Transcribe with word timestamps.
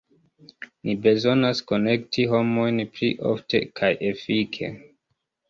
Ni 0.87 0.93
bezonas 1.03 1.61
konekti 1.71 2.25
homojn 2.31 2.81
pli 2.97 3.11
ofte 3.35 3.63
kaj 3.83 3.93
efike. 4.11 4.73